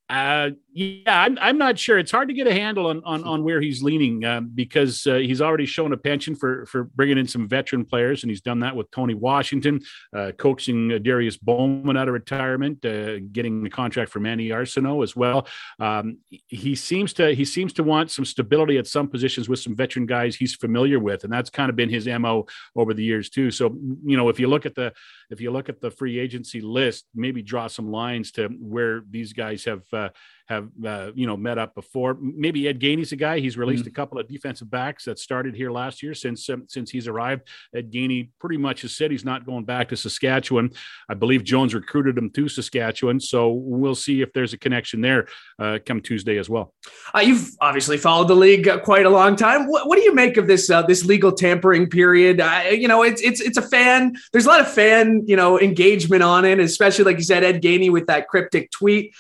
Uh, 0.10 0.52
yeah, 0.74 1.22
I'm, 1.22 1.38
I'm 1.40 1.58
not 1.58 1.80
sure. 1.80 1.98
It's 1.98 2.12
hard 2.12 2.28
to 2.28 2.34
get 2.34 2.46
a 2.46 2.54
handle 2.54 2.88
on 2.88 3.02
on, 3.06 3.24
on 3.24 3.44
where 3.44 3.62
he's 3.62 3.82
leaning 3.82 4.26
uh, 4.26 4.42
because 4.42 5.08
uh, 5.08 5.16
he's 5.16 5.42
already 5.42 5.66
shown 5.66 5.94
a 5.94 5.98
penchant 5.98 6.40
for 6.40 6.66
for 6.66 6.84
bringing 6.84 7.18
in 7.18 7.28
some 7.28 7.48
veteran 7.48 7.86
players, 7.86 8.24
and 8.24 8.30
he's 8.30 8.42
done 8.42 8.60
that 8.62 8.76
with 8.76 8.92
Tony 8.92 9.14
Washington, 9.14 9.82
uh, 10.16 10.32
coaxing 10.38 10.94
uh, 10.94 10.98
Darius 10.98 11.38
Bowman 11.38 11.96
out 11.96 12.08
of 12.08 12.14
retirement, 12.14 12.82
getting 12.82 13.64
the 13.64 13.70
contract 13.70 14.12
for 14.12 14.20
Manny 14.20 14.50
Arceneaux 14.50 15.04
as 15.04 15.16
well. 15.16 15.48
Um, 15.80 16.18
he 16.48 16.76
seems 16.76 17.14
to 17.14 17.34
he 17.34 17.46
seems 17.46 17.72
to 17.74 17.84
want 17.84 18.12
some 18.12 18.26
stability 18.26 18.78
at 18.78 18.88
some 18.88 19.08
positions 19.08 19.48
with 19.48 19.60
some 19.60 19.76
veteran 19.76 20.06
guys 20.06 20.36
he's 20.36 20.56
familiar 20.56 21.00
with, 21.00 21.24
and 21.24 21.32
that's 21.32 21.50
kind 21.50 21.70
of 21.70 21.76
been 21.76 21.90
his 21.90 22.08
mo 22.08 22.46
over 22.76 22.94
the 22.94 23.04
years 23.04 23.30
too. 23.30 23.52
So 23.52 23.78
you 24.04 24.18
know, 24.18 24.30
if 24.30 24.40
you 24.40 24.48
look 24.48 24.66
at 24.66 24.76
the 24.76 24.92
if 25.30 25.40
you 25.40 25.52
look 25.52 25.70
at 25.70 25.82
the 25.82 25.92
free 25.92 26.20
agency 26.20 26.62
list, 26.62 27.06
maybe 27.16 27.42
draw 27.42 27.68
some 27.68 27.92
lines 27.92 28.32
to 28.34 28.50
where 28.60 29.04
these 29.10 29.34
guys 29.34 29.66
have 29.66 29.84
uh, 29.94 30.10
have 30.48 30.68
uh, 30.86 31.12
you 31.16 31.26
know 31.26 31.38
met 31.38 31.58
up 31.58 31.74
before. 31.74 32.18
Maybe 32.20 32.68
Ed 32.68 32.80
Gainey's 32.80 33.12
a 33.12 33.16
guy. 33.16 33.40
He's 33.40 33.58
released 33.58 33.84
mm-hmm. 33.84 33.90
a 33.90 33.94
couple 33.94 34.20
of 34.20 34.28
defensive 34.28 34.70
backs 34.70 35.06
that 35.06 35.18
started 35.18 35.56
here 35.56 35.72
last 35.72 36.04
year 36.04 36.14
since 36.14 36.50
um, 36.50 36.66
since 36.68 36.92
he's 36.92 37.08
arrived. 37.08 37.48
Ed 37.74 37.92
Gainey 37.92 38.30
pretty 38.40 38.58
much 38.58 38.82
has 38.82 38.96
said 38.96 39.12
he's 39.12 39.24
not 39.24 39.46
going 39.46 39.64
back 39.64 39.90
to 39.90 39.98
Saskatchewan. 39.98 40.72
I 41.10 41.14
believe 41.14 41.44
Jones 41.44 41.74
recruited 41.74 42.18
him 42.18 42.30
to 42.32 42.50
Saskatchewan, 42.50 43.20
so 43.20 43.52
we'll 43.52 43.96
see 43.96 44.22
if 44.22 44.34
there's 44.34 44.54
a 44.54 44.58
connection 44.58 45.02
there 45.02 45.28
uh, 45.60 45.80
come 45.86 46.02
Tuesday 46.02 46.38
as 46.38 46.50
well. 46.50 46.74
Uh, 47.16 47.20
you've 47.20 47.52
obviously 47.62 47.98
followed 47.98 48.28
the 48.28 48.36
league 48.36 48.70
quite 48.84 49.06
a 49.06 49.10
long 49.10 49.36
time. 49.36 49.68
What, 49.68 49.88
what 49.88 49.98
do 49.98 50.04
you 50.04 50.14
make 50.14 50.36
of 50.36 50.48
this 50.48 50.70
uh, 50.70 50.82
this 50.82 51.06
legal 51.06 51.32
tampering 51.32 51.90
period? 51.90 52.42
you 52.72 52.88
know, 52.90 53.04
it's 53.04 53.22
it's 53.22 53.40
it's 53.40 53.58
a 53.58 53.62
fan. 53.62 54.16
There's 54.34 54.46
a 54.46 54.50
lot 54.50 54.60
of 54.60 54.70
fan 54.70 55.24
you 55.26 55.38
know 55.38 55.58
engagement 55.60 56.22
on 56.22 56.44
it, 56.44 56.60
especially 56.60 57.06
like 57.06 57.18
you 57.18 57.24
said, 57.24 57.46
Ed 57.46 57.62
Gainey 57.62 57.90
with 57.90 58.08
that 58.08 58.28
cryptic 58.28 58.70
tweet. 58.72 59.16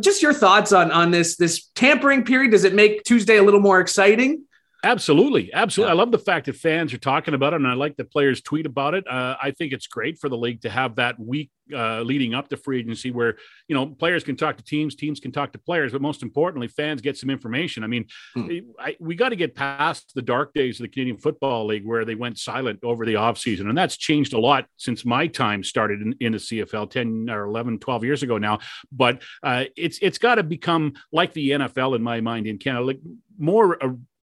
Just 0.00 0.22
your 0.22 0.32
thoughts 0.32 0.53
thoughts 0.54 0.72
on 0.72 0.90
on 0.92 1.10
this 1.10 1.36
this 1.36 1.68
tampering 1.74 2.24
period? 2.24 2.52
Does 2.52 2.64
it 2.64 2.74
make 2.74 3.02
Tuesday 3.04 3.36
a 3.36 3.42
little 3.42 3.60
more 3.60 3.80
exciting? 3.80 4.44
Absolutely, 4.84 5.52
absolutely. 5.52 5.88
Yeah. 5.88 5.94
I 5.94 5.98
love 5.98 6.12
the 6.12 6.18
fact 6.18 6.46
that 6.46 6.56
fans 6.56 6.92
are 6.92 6.98
talking 6.98 7.34
about 7.34 7.54
it, 7.54 7.56
and 7.56 7.66
I 7.66 7.72
like 7.72 7.96
that 7.96 8.10
players 8.10 8.42
tweet 8.42 8.66
about 8.66 8.94
it. 8.94 9.06
Uh, 9.08 9.34
I 9.42 9.50
think 9.50 9.72
it's 9.72 9.86
great 9.86 10.18
for 10.18 10.28
the 10.28 10.36
league 10.36 10.60
to 10.62 10.70
have 10.70 10.96
that 10.96 11.18
week 11.18 11.50
uh, 11.74 12.02
leading 12.02 12.34
up 12.34 12.48
to 12.48 12.56
free 12.58 12.80
agency, 12.80 13.10
where 13.10 13.36
you 13.66 13.74
know 13.74 13.86
players 13.86 14.24
can 14.24 14.36
talk 14.36 14.58
to 14.58 14.64
teams, 14.64 14.94
teams 14.94 15.20
can 15.20 15.32
talk 15.32 15.52
to 15.52 15.58
players, 15.58 15.92
but 15.92 16.02
most 16.02 16.22
importantly, 16.22 16.68
fans 16.68 17.00
get 17.00 17.16
some 17.16 17.30
information. 17.30 17.82
I 17.82 17.86
mean, 17.86 18.06
hmm. 18.34 18.58
I, 18.78 18.96
we 19.00 19.14
got 19.14 19.30
to 19.30 19.36
get 19.36 19.54
past 19.54 20.12
the 20.14 20.22
dark 20.22 20.52
days 20.52 20.78
of 20.78 20.84
the 20.84 20.88
Canadian 20.88 21.16
Football 21.16 21.66
League 21.66 21.86
where 21.86 22.04
they 22.04 22.14
went 22.14 22.38
silent 22.38 22.80
over 22.82 23.06
the 23.06 23.14
offseason. 23.14 23.68
and 23.68 23.78
that's 23.78 23.96
changed 23.96 24.34
a 24.34 24.38
lot 24.38 24.66
since 24.76 25.04
my 25.04 25.26
time 25.26 25.64
started 25.64 26.02
in, 26.02 26.14
in 26.20 26.32
the 26.32 26.38
CFL 26.38 26.90
10 26.90 27.30
or 27.30 27.44
11, 27.44 27.78
12 27.78 28.04
years 28.04 28.22
ago 28.22 28.36
now. 28.36 28.58
But 28.92 29.22
uh, 29.42 29.64
it's 29.76 29.98
it's 30.02 30.18
got 30.18 30.34
to 30.34 30.42
become 30.42 30.92
like 31.10 31.32
the 31.32 31.50
NFL 31.50 31.96
in 31.96 32.02
my 32.02 32.20
mind 32.20 32.46
in 32.46 32.58
Canada, 32.58 32.84
like 32.84 33.00
more 33.38 33.78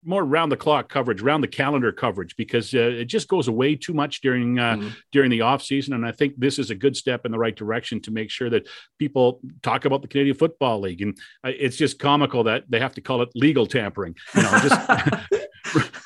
more 0.05 0.25
round 0.25 0.53
the 0.53 0.57
clock 0.57 0.89
coverage, 0.89 1.21
round 1.21 1.43
the 1.43 1.49
calendar 1.49 1.93
coverage, 1.93 2.37
because 2.37 2.73
uh, 2.75 2.79
it 2.79 3.07
just 3.07 3.29
goes 3.29 3.49
away 3.49 3.75
too 3.75 3.93
much 3.93 4.21
during 4.21 4.59
uh, 4.59 4.77
mm-hmm. 4.77 4.89
during 5.13 5.31
the 5.31 5.41
off 5.41 5.63
season. 5.63 5.95
And 5.95 6.07
I 6.07 6.13
think 6.13 6.35
this 6.39 6.59
is 6.59 6.71
a 6.71 6.75
good 6.75 6.97
step 6.97 7.27
in 7.27 7.33
the 7.33 7.39
right 7.39 7.55
direction 7.55 8.01
to 8.03 8.11
make 8.11 8.31
sure 8.31 8.51
that 8.51 8.69
people 8.99 9.41
talk 9.63 9.85
about 9.85 10.03
the 10.03 10.09
Canadian 10.09 10.37
Football 10.37 10.81
League. 10.81 11.03
And 11.03 11.19
uh, 11.45 11.53
it's 11.59 11.77
just 11.77 11.99
comical 11.99 12.45
that 12.45 12.65
they 12.69 12.81
have 12.81 12.95
to 12.95 13.01
call 13.01 13.23
it 13.23 13.31
legal 13.35 13.67
tampering. 13.67 14.15
You 14.35 14.43
know, 14.43 14.59
just 14.63 15.25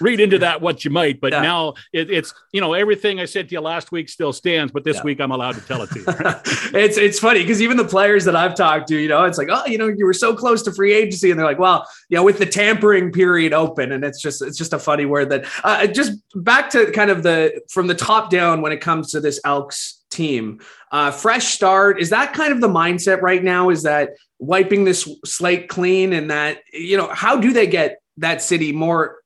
read 0.00 0.20
into 0.20 0.38
that 0.40 0.60
what 0.60 0.84
you 0.84 0.90
might. 0.90 1.20
But 1.20 1.32
yeah. 1.32 1.42
now 1.42 1.74
it, 1.92 2.10
it's 2.10 2.34
you 2.52 2.60
know 2.60 2.74
everything 2.74 3.20
I 3.20 3.24
said 3.24 3.48
to 3.48 3.54
you 3.54 3.60
last 3.60 3.92
week 3.92 4.08
still 4.08 4.32
stands, 4.32 4.72
but 4.72 4.84
this 4.84 4.96
yeah. 4.96 5.02
week 5.02 5.20
I'm 5.20 5.30
allowed 5.30 5.54
to 5.54 5.60
tell 5.62 5.82
it 5.82 5.90
to 5.90 5.98
you. 5.98 6.04
it's 6.78 6.96
it's 6.96 7.18
funny 7.18 7.40
because 7.40 7.62
even 7.62 7.76
the 7.76 7.84
players 7.84 8.24
that 8.24 8.36
I've 8.36 8.54
talked 8.54 8.88
to, 8.88 8.96
you 8.96 9.08
know, 9.08 9.24
it's 9.24 9.38
like 9.38 9.48
oh 9.50 9.66
you 9.66 9.78
know 9.78 9.88
you 9.88 10.06
were 10.06 10.12
so 10.12 10.34
close 10.34 10.62
to 10.62 10.72
free 10.72 10.92
agency, 10.92 11.30
and 11.30 11.38
they're 11.38 11.46
like 11.46 11.58
well 11.58 11.86
you 12.08 12.16
know 12.16 12.24
with 12.24 12.38
the 12.38 12.46
tampering 12.46 13.12
period 13.12 13.52
open, 13.52 13.92
and 13.92 14.04
it's 14.04 14.20
just 14.20 14.42
it's 14.42 14.58
just 14.58 14.72
a 14.72 14.78
funny 14.78 15.04
word 15.04 15.30
that 15.30 15.44
uh, 15.64 15.86
just 15.86 16.20
back 16.34 16.70
to 16.70 16.90
kind 16.92 17.10
of 17.10 17.22
the 17.22 17.60
from 17.68 17.86
the 17.86 17.94
top 17.94 18.30
down 18.30 18.62
when 18.62 18.72
it 18.72 18.80
comes 18.80 19.10
to 19.10 19.20
this 19.20 19.40
Elks 19.44 20.02
team. 20.12 20.60
Uh, 20.92 21.10
fresh 21.10 21.46
start. 21.46 22.00
Is 22.00 22.10
that 22.10 22.32
kind 22.32 22.52
of 22.52 22.60
the 22.60 22.68
mindset 22.68 23.22
right 23.22 23.42
now? 23.42 23.70
Is 23.70 23.82
that 23.82 24.10
wiping 24.38 24.84
this 24.84 25.08
slate 25.24 25.68
clean 25.68 26.12
and 26.12 26.30
that, 26.30 26.58
you 26.72 26.96
know, 26.96 27.08
how 27.08 27.36
do 27.40 27.52
they 27.52 27.66
get 27.66 28.00
that 28.18 28.42
city 28.42 28.72
more 28.72 29.21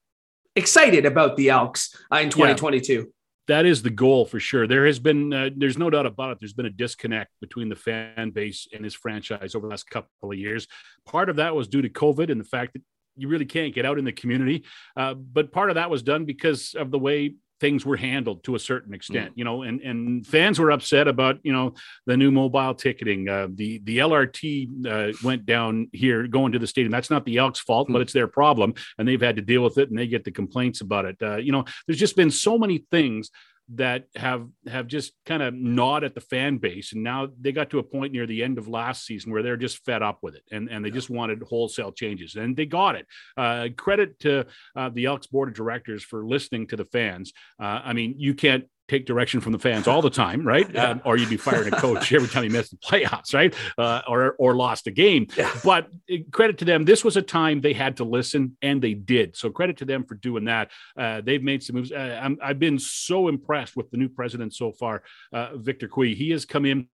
excited 0.56 1.06
about 1.06 1.36
the 1.36 1.50
Elks 1.50 1.94
uh, 2.12 2.16
in 2.16 2.30
2022? 2.30 2.92
Yeah 2.92 3.02
that 3.48 3.64
is 3.64 3.82
the 3.82 3.90
goal 3.90 4.24
for 4.24 4.40
sure. 4.40 4.66
There 4.66 4.86
has 4.86 4.98
been, 4.98 5.32
uh, 5.32 5.50
there's 5.56 5.78
no 5.78 5.88
doubt 5.88 6.06
about 6.06 6.32
it. 6.32 6.38
There's 6.40 6.52
been 6.52 6.66
a 6.66 6.70
disconnect 6.70 7.30
between 7.40 7.68
the 7.68 7.76
fan 7.76 8.30
base 8.30 8.66
and 8.72 8.82
his 8.82 8.94
franchise 8.94 9.54
over 9.54 9.66
the 9.66 9.70
last 9.70 9.88
couple 9.88 10.32
of 10.32 10.38
years. 10.38 10.66
Part 11.04 11.30
of 11.30 11.36
that 11.36 11.54
was 11.54 11.68
due 11.68 11.82
to 11.82 11.88
COVID 11.88 12.30
and 12.30 12.40
the 12.40 12.44
fact 12.44 12.72
that 12.72 12.82
you 13.16 13.28
really 13.28 13.46
can't 13.46 13.74
get 13.74 13.86
out 13.86 13.98
in 13.98 14.04
the 14.04 14.12
community. 14.12 14.64
Uh, 14.96 15.14
but 15.14 15.52
part 15.52 15.70
of 15.70 15.76
that 15.76 15.90
was 15.90 16.02
done 16.02 16.24
because 16.24 16.74
of 16.74 16.90
the 16.90 16.98
way 16.98 17.34
things 17.60 17.86
were 17.86 17.96
handled 17.96 18.44
to 18.44 18.54
a 18.54 18.58
certain 18.58 18.92
extent, 18.94 19.30
mm. 19.30 19.38
you 19.38 19.44
know, 19.44 19.62
and, 19.62 19.80
and 19.80 20.26
fans 20.26 20.58
were 20.58 20.70
upset 20.70 21.08
about, 21.08 21.38
you 21.42 21.52
know, 21.52 21.74
the 22.06 22.16
new 22.16 22.30
mobile 22.30 22.74
ticketing. 22.74 23.28
Uh, 23.28 23.48
the, 23.50 23.78
the 23.84 23.98
LRT 23.98 24.86
uh, 24.86 25.16
went 25.24 25.46
down 25.46 25.88
here 25.92 26.26
going 26.26 26.52
to 26.52 26.58
the 26.58 26.66
stadium. 26.66 26.92
That's 26.92 27.10
not 27.10 27.24
the 27.24 27.38
Elks 27.38 27.60
fault, 27.60 27.88
mm. 27.88 27.92
but 27.92 28.02
it's 28.02 28.12
their 28.12 28.28
problem. 28.28 28.74
And 28.98 29.08
they've 29.08 29.20
had 29.20 29.36
to 29.36 29.42
deal 29.42 29.62
with 29.62 29.78
it 29.78 29.88
and 29.90 29.98
they 29.98 30.06
get 30.06 30.24
the 30.24 30.30
complaints 30.30 30.80
about 30.80 31.04
it. 31.06 31.16
Uh, 31.20 31.36
you 31.36 31.52
know, 31.52 31.64
there's 31.86 31.98
just 31.98 32.16
been 32.16 32.30
so 32.30 32.58
many 32.58 32.84
things 32.90 33.30
that 33.74 34.04
have 34.14 34.46
have 34.68 34.86
just 34.86 35.12
kind 35.24 35.42
of 35.42 35.52
gnawed 35.52 36.04
at 36.04 36.14
the 36.14 36.20
fan 36.20 36.58
base. 36.58 36.92
And 36.92 37.02
now 37.02 37.28
they 37.40 37.52
got 37.52 37.70
to 37.70 37.78
a 37.78 37.82
point 37.82 38.12
near 38.12 38.26
the 38.26 38.42
end 38.42 38.58
of 38.58 38.68
last 38.68 39.04
season 39.04 39.32
where 39.32 39.42
they're 39.42 39.56
just 39.56 39.84
fed 39.84 40.02
up 40.02 40.18
with 40.22 40.36
it 40.36 40.44
and, 40.52 40.68
and 40.70 40.84
they 40.84 40.90
just 40.90 41.10
wanted 41.10 41.42
wholesale 41.42 41.90
changes 41.90 42.36
and 42.36 42.56
they 42.56 42.66
got 42.66 42.94
it. 42.94 43.06
Uh, 43.36 43.68
credit 43.76 44.18
to 44.20 44.46
uh, 44.76 44.88
the 44.90 45.06
elks 45.06 45.26
board 45.26 45.48
of 45.48 45.54
directors 45.54 46.04
for 46.04 46.24
listening 46.26 46.66
to 46.68 46.76
the 46.76 46.84
fans. 46.84 47.32
Uh, 47.60 47.80
i 47.84 47.92
mean 47.92 48.14
you 48.18 48.34
can't 48.34 48.64
take 48.88 49.06
direction 49.06 49.40
from 49.40 49.52
the 49.52 49.58
fans 49.58 49.88
all 49.88 50.02
the 50.02 50.10
time, 50.10 50.46
right? 50.46 50.66
Yeah. 50.76 50.90
Um, 50.90 51.00
or 51.06 51.16
you'd 51.16 51.30
be 51.30 51.38
firing 51.38 51.72
a 51.72 51.76
coach 51.76 52.12
every 52.12 52.28
time 52.28 52.42
he 52.42 52.48
missed 52.50 52.72
the 52.72 52.76
playoffs, 52.76 53.32
right? 53.32 53.54
Uh, 53.78 54.02
or 54.06 54.34
or 54.38 54.54
lost 54.54 54.86
a 54.86 54.90
game. 54.90 55.26
Yeah. 55.36 55.50
But 55.64 55.88
uh, 56.12 56.16
credit 56.32 56.58
to 56.58 56.66
them, 56.66 56.84
this 56.84 57.02
was 57.02 57.16
a 57.16 57.22
time 57.22 57.62
they 57.62 57.72
had 57.72 57.96
to 57.98 58.04
listen, 58.04 58.58
and 58.60 58.82
they 58.82 58.92
did. 58.92 59.36
So 59.36 59.48
credit 59.48 59.78
to 59.78 59.84
them 59.86 60.04
for 60.04 60.16
doing 60.16 60.44
that. 60.46 60.70
Uh, 60.98 61.22
they've 61.22 61.42
made 61.42 61.62
some 61.62 61.76
moves. 61.76 61.92
Uh, 61.92 62.28
i 62.42 62.48
have 62.48 62.58
been 62.58 62.78
so 62.78 63.28
impressed 63.28 63.74
with 63.74 63.90
the 63.90 63.96
new 63.96 64.08
president 64.08 64.54
so 64.54 64.72
far, 64.72 65.02
uh, 65.32 65.56
Victor 65.56 65.88
Cui. 65.88 66.14
He 66.14 66.30
has 66.30 66.44
come 66.44 66.66
in 66.66 66.88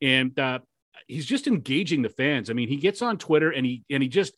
and 0.00 0.38
uh, 0.38 0.60
he's 1.06 1.26
just 1.26 1.46
engaging 1.46 2.02
the 2.02 2.08
fans. 2.08 2.50
I 2.50 2.52
mean, 2.52 2.68
he 2.68 2.76
gets 2.76 3.02
on 3.02 3.18
Twitter 3.18 3.50
and 3.50 3.66
he 3.66 3.82
and 3.90 4.02
he 4.02 4.08
just 4.08 4.32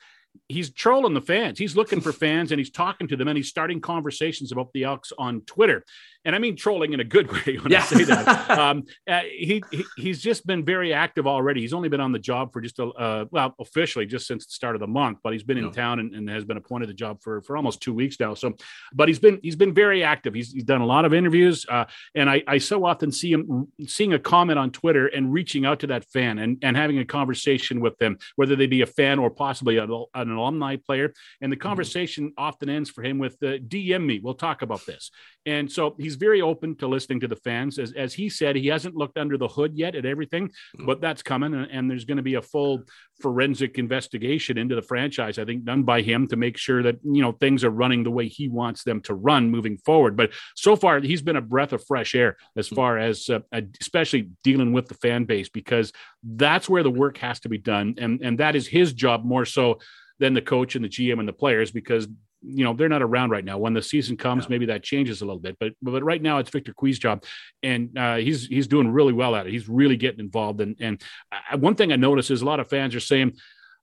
he's 0.49 0.71
trolling 0.71 1.15
the 1.15 1.21
fans. 1.21 1.59
He's 1.59 1.77
looking 1.77 2.01
for 2.01 2.13
fans 2.25 2.53
and 2.53 2.59
he's 2.59 2.71
talking 2.71 3.09
to 3.09 3.17
them 3.17 3.29
and 3.29 3.37
he's 3.37 3.49
starting 3.49 3.81
conversations 3.81 4.53
about 4.53 4.73
the 4.73 4.85
Elks 4.85 5.13
on 5.19 5.43
Twitter 5.43 5.85
and 6.25 6.35
I 6.35 6.39
mean 6.39 6.57
trolling 6.57 6.93
in 6.93 7.01
a 7.01 7.05
good 7.05 7.31
way 7.47 7.57
when 7.57 7.73
yeah. 7.73 7.83
I 7.83 7.85
say 7.85 8.05
that. 8.05 8.51
um, 8.59 8.85
uh, 9.09 9.21
he, 9.21 9.63
he, 9.71 9.85
he's 9.97 10.21
just 10.21 10.47
been 10.47 10.65
very 10.65 10.93
active 10.93 11.27
already. 11.27 11.61
He's 11.61 11.73
only 11.73 11.89
been 11.89 12.01
on 12.01 12.13
the 12.13 12.19
job 12.19 12.53
for 12.53 12.61
just 12.61 12.79
a 12.79 12.87
uh, 12.87 13.25
well 13.31 13.55
officially 13.59 14.07
just 14.07 14.27
since 14.27 14.47
the 14.47 14.53
start 14.53 14.77
of 14.77 14.81
the 14.81 14.87
month, 14.87 15.19
but 15.23 15.33
he's 15.33 15.43
been 15.43 15.59
in 15.59 15.73
town 15.73 15.99
and, 15.99 16.15
and, 16.15 16.29
has 16.33 16.45
been 16.45 16.57
appointed 16.57 16.89
the 16.89 16.95
job 16.95 17.21
for 17.21 17.43
for 17.43 17.57
almost 17.57 17.81
two 17.81 17.93
weeks 17.93 18.19
now. 18.19 18.35
So, 18.35 18.55
but 18.93 19.09
he's 19.09 19.19
been 19.19 19.39
he's 19.43 19.57
been 19.57 19.75
very 19.75 20.03
active. 20.03 20.35
He's, 20.35 20.53
he's 20.53 20.65
done 20.65 20.81
a 20.81 20.87
lot 20.87 21.05
of 21.05 21.13
interviews, 21.13 21.67
uh, 21.69 21.85
and 22.15 22.31
I, 22.31 22.43
I 22.47 22.59
so 22.59 22.85
often 22.85 23.13
see 23.13 23.33
him 23.33 23.69
seeing 23.87 24.15
a 24.15 24.19
comment 24.19 24.59
on 24.59 24.71
Twitter 24.71 25.09
and 25.09 25.33
reaching 25.33 25.67
out 25.67 25.81
to 25.81 25.87
that 25.89 26.05
fan 26.05 26.39
and 26.39 26.59
and 26.63 26.77
having 26.77 26.99
a 26.99 27.05
conversation 27.05 27.81
with 27.81 27.99
them, 27.99 28.19
whether 28.37 28.57
they 28.57 28.67
be 28.67 28.83
a 28.83 28.87
fan 28.87 29.19
or 29.19 29.31
possibly 29.31 29.79
an, 29.79 29.91
an 30.15 30.31
alumni 30.31 30.77
player. 30.77 31.13
And 31.41 31.51
the 31.51 31.57
mm-hmm. 31.57 31.69
conversation 31.69 32.25
mm-hmm. 32.27 32.43
often 32.43 32.69
ends 32.69 32.91
for 32.91 33.03
him 33.03 33.19
with 33.19 33.35
uh, 33.43 33.59
"DM 33.59 34.05
me, 34.05 34.21
we'll 34.21 34.35
talk 34.35 34.63
about 34.63 34.87
this." 34.87 35.11
And 35.45 35.71
so 35.71 35.97
he's 35.99 36.12
very 36.17 36.41
open 36.41 36.77
to 36.77 36.87
listening 36.87 37.21
to 37.21 37.29
the 37.29 37.37
fans. 37.37 37.79
As, 37.79 37.93
as 37.93 38.15
he 38.15 38.29
said, 38.29 38.57
he 38.57 38.69
hasn't 38.69 38.97
looked 38.97 39.19
under 39.19 39.37
the 39.37 39.49
hood 39.49 39.73
yet 39.75 39.95
at 39.95 40.05
everything, 40.05 40.51
mm. 40.79 40.87
but 40.87 41.01
that's 41.01 41.23
coming. 41.23 41.55
And, 41.55 41.71
and 41.71 41.91
there's 41.91 42.05
going 42.05 42.17
to 42.17 42.23
be 42.23 42.35
a 42.35 42.43
full 42.43 42.83
forensic 43.21 43.79
investigation 43.79 44.59
into 44.59 44.75
the 44.75 44.83
franchise, 44.83 45.39
I 45.39 45.45
think, 45.45 45.65
done 45.65 45.83
by 45.83 46.03
him 46.03 46.27
to 46.29 46.37
make 46.37 46.57
sure 46.57 46.83
that, 46.83 46.97
you 47.03 47.23
know, 47.23 47.33
things 47.33 47.65
are 47.65 47.71
running 47.71 48.03
the 48.03 48.11
way 48.11 48.29
he 48.29 48.49
wants 48.49 48.85
them 48.85 49.01
to 49.03 49.15
run 49.15 49.51
moving 49.51 49.79
forward. 49.79 50.17
But 50.17 50.33
so 50.55 50.77
far, 50.77 51.01
he's 51.01 51.23
been 51.23 51.37
a 51.37 51.43
breath 51.43 51.73
of 51.73 51.85
fresh 51.85 52.15
air 52.15 52.37
as 52.57 52.69
mm. 52.69 52.77
far 52.77 52.99
as, 52.99 53.29
uh, 53.29 53.41
especially 53.81 54.31
dealing 54.43 54.73
with 54.73 54.89
the 54.89 54.95
fan 54.95 55.25
base, 55.25 55.49
because 55.49 55.93
that's 56.23 56.69
where 56.69 56.83
the 56.83 56.91
work 56.91 57.19
has 57.19 57.41
to 57.41 57.49
be 57.49 57.59
done. 57.59 57.95
And, 57.99 58.21
and 58.23 58.39
that 58.39 58.57
is 58.57 58.67
his 58.67 58.93
job 58.93 59.25
more 59.25 59.45
so 59.45 59.79
than 60.19 60.35
the 60.35 60.43
coach 60.43 60.77
and 60.77 60.85
the 60.85 60.89
GM 60.89 61.19
and 61.19 61.29
the 61.29 61.33
players 61.33 61.73
because 61.73 62.07
you 62.43 62.65
know 62.65 62.75
they're 62.75 62.89
not 62.89 63.03
around 63.03 63.31
right 63.31 63.45
now. 63.45 63.59
When 63.59 63.75
the 63.75 63.83
season 63.83 64.17
comes, 64.17 64.49
maybe 64.49 64.67
that 64.67 64.83
changes 64.83 65.23
a 65.23 65.25
little 65.25 65.41
bit. 65.41 65.57
But 65.59 65.73
but 65.83 66.03
right 66.03 66.21
now 66.21 66.39
it's 66.39 66.51
Victor 66.51 66.75
Cui's 66.75 66.99
job, 66.99 67.25
and 67.63 67.97
uh, 67.97 68.17
he's 68.17 68.47
he's 68.47 68.67
doing 68.67 68.89
really 68.89 69.13
well 69.13 69.35
at 69.35 69.47
it. 69.47 69.53
He's 69.53 69.69
really 69.69 69.97
getting 69.97 70.21
involved. 70.21 70.61
And 70.61 70.77
and 70.81 71.03
I, 71.31 71.57
one 71.57 71.75
thing 71.75 71.93
I 71.93 71.97
noticed 71.97 72.31
is 72.31 72.43
a 72.43 72.47
lot 72.47 72.61
of 72.61 72.69
fans 72.69 72.95
are 72.95 73.01
saying. 73.01 73.35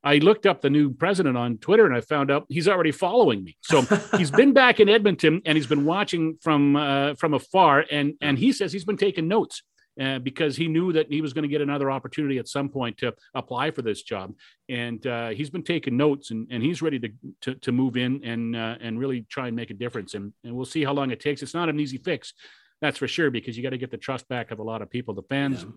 I 0.01 0.19
looked 0.19 0.45
up 0.45 0.61
the 0.61 0.69
new 0.69 0.93
president 0.93 1.35
on 1.35 1.57
Twitter 1.57 1.85
and 1.85 1.93
I 1.93 1.99
found 1.99 2.31
out 2.31 2.45
he's 2.47 2.69
already 2.69 2.93
following 2.93 3.43
me. 3.43 3.57
So 3.59 3.81
he's 4.17 4.31
been 4.31 4.53
back 4.53 4.79
in 4.79 4.87
Edmonton 4.87 5.41
and 5.45 5.57
he's 5.57 5.67
been 5.67 5.83
watching 5.83 6.37
from 6.41 6.77
uh, 6.77 7.15
from 7.15 7.33
afar 7.33 7.83
and 7.91 8.13
and 8.21 8.39
he 8.39 8.53
says 8.53 8.71
he's 8.71 8.85
been 8.85 8.95
taking 8.95 9.27
notes 9.27 9.61
uh, 9.99 10.19
because 10.19 10.55
he 10.55 10.67
knew 10.67 10.93
that 10.93 11.11
he 11.11 11.21
was 11.21 11.33
going 11.33 11.43
to 11.43 11.49
get 11.49 11.61
another 11.61 11.91
opportunity 11.91 12.37
at 12.37 12.47
some 12.47 12.69
point 12.69 12.97
to 12.97 13.13
apply 13.35 13.71
for 13.71 13.81
this 13.81 14.01
job. 14.01 14.33
And 14.69 15.05
uh, 15.05 15.29
he's 15.29 15.49
been 15.49 15.63
taking 15.63 15.97
notes 15.97 16.31
and, 16.31 16.47
and 16.51 16.63
he's 16.63 16.81
ready 16.81 16.99
to, 16.99 17.09
to, 17.41 17.55
to 17.55 17.71
move 17.71 17.97
in 17.97 18.23
and, 18.23 18.55
uh, 18.55 18.77
and 18.79 18.99
really 18.99 19.21
try 19.29 19.47
and 19.47 19.55
make 19.55 19.71
a 19.71 19.73
difference. 19.75 20.13
And, 20.13 20.33
and 20.43 20.55
we'll 20.55 20.65
see 20.65 20.83
how 20.83 20.93
long 20.93 21.11
it 21.11 21.19
takes. 21.19 21.43
It's 21.43 21.53
not 21.53 21.69
an 21.69 21.79
easy 21.79 21.97
fix, 21.97 22.33
that's 22.81 22.97
for 22.97 23.07
sure, 23.07 23.29
because 23.31 23.57
you 23.57 23.63
got 23.63 23.71
to 23.71 23.77
get 23.77 23.91
the 23.91 23.97
trust 23.97 24.27
back 24.29 24.51
of 24.51 24.59
a 24.59 24.63
lot 24.63 24.81
of 24.81 24.89
people. 24.89 25.13
The 25.13 25.23
fans 25.23 25.63
yeah 25.63 25.71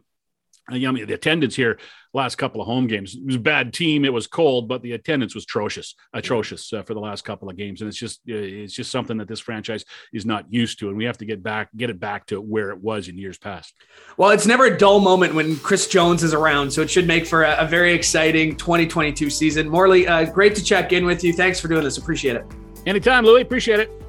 you 0.71 0.93
know, 0.93 1.05
the 1.05 1.15
attendance 1.15 1.57
here 1.57 1.79
last 2.15 2.37
couple 2.37 2.61
of 2.61 2.67
home 2.67 2.87
games 2.87 3.15
it 3.15 3.25
was 3.25 3.37
a 3.37 3.41
bad 3.41 3.73
team. 3.73 4.05
It 4.05 4.13
was 4.13 4.27
cold, 4.27 4.69
but 4.69 4.83
the 4.83 4.93
attendance 4.93 5.35
was 5.35 5.45
atrocious, 5.45 5.95
atrocious 6.13 6.73
uh, 6.73 6.83
for 6.83 6.95
the 6.95 7.01
last 7.01 7.25
couple 7.25 7.49
of 7.49 7.57
games, 7.57 7.81
and 7.81 7.89
it's 7.89 7.99
just 7.99 8.21
uh, 8.29 8.35
it's 8.35 8.75
just 8.75 8.91
something 8.91 9.17
that 9.19 9.29
this 9.29 9.41
franchise 9.41 9.85
is 10.13 10.27
not 10.27 10.53
used 10.53 10.79
to, 10.81 10.89
and 10.89 10.97
we 10.97 11.05
have 11.05 11.19
to 11.19 11.25
get 11.25 11.43
back 11.43 11.69
get 11.77 11.91
it 11.91 11.99
back 11.99 12.27
to 12.27 12.41
where 12.41 12.71
it 12.71 12.79
was 12.79 13.09
in 13.09 13.17
years 13.17 13.39
past. 13.39 13.75
Well, 14.17 14.31
it's 14.31 14.47
never 14.47 14.67
a 14.67 14.77
dull 14.77 15.01
moment 15.01 15.35
when 15.35 15.57
Chris 15.59 15.89
Jones 15.89 16.23
is 16.23 16.35
around, 16.35 16.71
so 16.71 16.83
it 16.83 16.91
should 16.91 17.07
make 17.07 17.27
for 17.27 17.45
a, 17.45 17.57
a 17.57 17.67
very 17.67 17.93
exciting 17.93 18.57
2022 18.57 19.31
season. 19.31 19.69
Morley, 19.69 20.07
uh, 20.07 20.25
great 20.27 20.55
to 20.57 20.65
check 20.65 20.93
in 20.93 21.07
with 21.07 21.25
you. 21.25 21.33
Thanks 21.33 21.61
for 21.61 21.69
doing 21.69 21.85
this. 21.85 21.99
Appreciate 21.99 22.37
it. 22.37 22.47
Anytime, 22.87 23.25
Louis. 23.25 23.43
Appreciate 23.43 23.81
it. 23.81 24.02